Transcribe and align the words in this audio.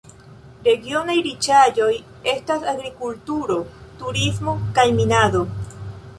Regionaj 0.67 1.17
riĉaĵoj 1.27 1.89
estas 2.33 2.65
agrikulturo, 2.73 3.59
turismo 4.01 4.57
kaj 4.81 4.89
minado. 4.99 5.47